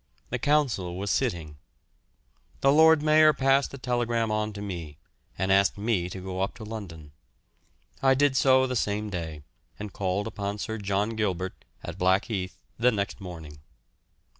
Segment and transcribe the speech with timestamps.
[0.31, 1.57] The Council was sitting.
[2.61, 4.97] The Lord Mayor passed the telegram on to me,
[5.37, 7.11] and asked me to go up to London.
[8.01, 9.43] I did so the same day,
[9.77, 11.53] and called upon Sir John Gilbert,
[11.83, 13.59] at Blackheath, the next morning.